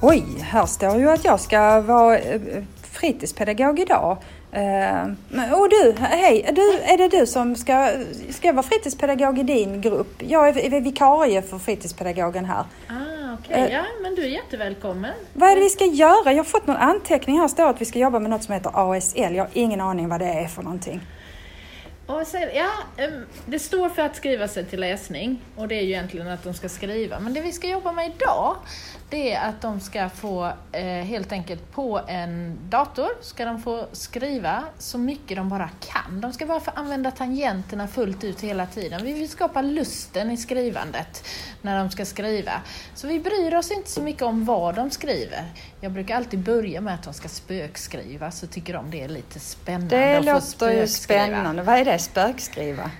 [0.00, 2.40] Oj, här står ju att jag ska vara eh,
[2.92, 4.16] fritidspedagog idag.
[4.52, 5.02] Eh,
[5.52, 7.90] och du, hej, du, är det du som ska,
[8.30, 10.22] ska vara fritidspedagog i din grupp?
[10.22, 12.64] Jag är vikarie för fritidspedagogen här.
[12.88, 13.72] Ah, okay.
[13.72, 15.14] ja men du är jättevälkommen.
[15.32, 16.32] Vad är det vi ska göra?
[16.32, 18.70] Jag har fått någon anteckning här, står att vi ska jobba med något som heter
[18.74, 19.34] ASL.
[19.34, 21.00] Jag har ingen aning vad det är för någonting.
[22.10, 22.70] ASL, ja,
[23.46, 26.54] det står för att skriva sig till läsning och det är ju egentligen att de
[26.54, 27.20] ska skriva.
[27.20, 28.56] Men det vi ska jobba med idag,
[29.10, 33.86] det är att de ska få eh, helt enkelt på en dator ska de få
[33.92, 36.20] skriva så mycket de bara kan.
[36.20, 39.04] De ska bara få använda tangenterna fullt ut hela tiden.
[39.04, 41.28] Vi vill skapa lusten i skrivandet
[41.62, 42.52] när de ska skriva.
[42.94, 45.44] Så vi bryr oss inte så mycket om vad de skriver.
[45.80, 49.40] Jag brukar alltid börja med att de ska spökskriva så tycker de det är lite
[49.40, 51.62] spännande Det låter ju spännande.
[51.62, 52.90] Vad är det, spökskriva?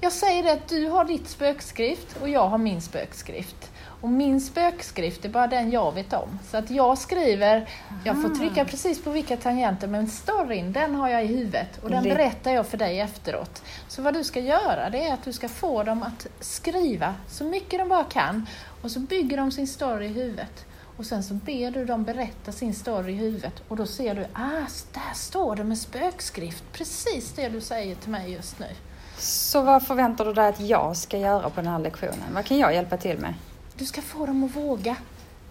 [0.00, 3.70] Jag säger det att du har ditt spökskrift och jag har min spökskrift.
[4.02, 6.38] Och min spökskrift är bara den jag vet om.
[6.50, 7.68] Så att jag skriver,
[8.04, 11.90] jag får trycka precis på vilka tangenter, men storyn den har jag i huvudet och
[11.90, 13.62] den berättar jag för dig efteråt.
[13.88, 17.44] Så vad du ska göra det är att du ska få dem att skriva så
[17.44, 18.46] mycket de bara kan
[18.82, 20.66] och så bygger de sin story i huvudet.
[20.96, 24.26] Och sen så ber du dem berätta sin story i huvudet och då ser du,
[24.32, 28.66] ah, där står det med spökskrift, precis det du säger till mig just nu.
[29.18, 32.34] Så vad förväntar du dig att jag ska göra på den här lektionen?
[32.34, 33.34] Vad kan jag hjälpa till med?
[33.76, 34.96] Du ska få dem att våga.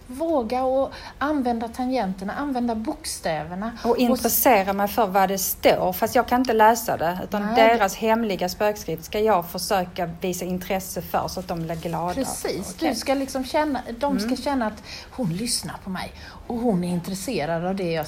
[0.06, 3.72] Våga och använda tangenterna, använda bokstäverna.
[3.84, 4.76] Och intressera och...
[4.76, 7.18] mig för vad det står, fast jag kan inte läsa det.
[7.24, 7.54] Utan Nej.
[7.54, 12.14] deras hemliga spökskrift ska jag försöka visa intresse för så att de blir glada.
[12.14, 12.88] Precis, okay.
[12.88, 14.36] du ska liksom känna, de ska mm.
[14.36, 16.12] känna att hon lyssnar på mig
[16.46, 18.06] och hon är intresserad av det jag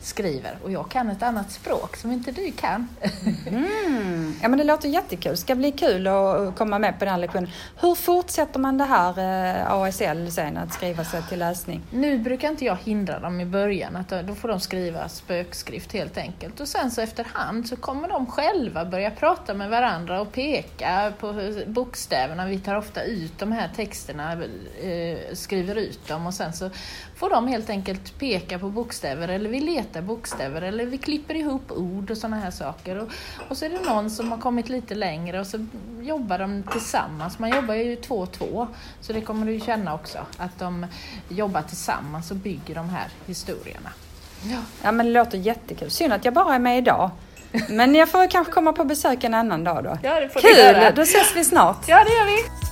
[0.00, 0.58] skriver.
[0.64, 2.88] Och jag kan ett annat språk som inte du kan.
[3.46, 4.34] Mm.
[4.42, 5.32] Ja men det låter jättekul.
[5.32, 7.50] Det ska bli kul att komma med på den lektionen.
[7.80, 11.82] Hur fortsätter man det här eh, ASL sen, att skriva sig till läsning?
[11.90, 16.18] Nu brukar inte jag hindra dem i början, att då får de skriva spökskrift helt
[16.18, 16.60] enkelt.
[16.60, 21.52] Och sen så efterhand så kommer de själva börja prata med varandra och peka på
[21.66, 22.46] bokstäverna.
[22.46, 26.70] Vi tar ofta ut de här texterna, eh, skriver ut dem och sen så
[27.16, 31.72] får de helt enkelt peka på bokstäver eller vi letar bokstäver eller vi klipper ihop
[31.72, 32.98] ord och sådana här saker.
[32.98, 33.08] Och,
[33.48, 35.66] och så är det någon som har kommit lite längre och så
[36.00, 37.38] jobbar de tillsammans.
[37.38, 38.68] Man jobbar ju två och två,
[39.00, 40.58] så det kommer du känna också, att
[41.28, 43.90] de jobbar tillsammans och bygger de här historierna.
[44.42, 44.58] Ja.
[44.82, 45.90] ja men det låter jättekul.
[45.90, 47.10] Synd att jag bara är med idag.
[47.68, 49.98] Men jag får kanske komma på besök en annan dag då.
[50.02, 50.94] Ja, det får Kul!
[50.96, 51.88] Då ses vi snart.
[51.88, 52.65] Ja, det gör vi.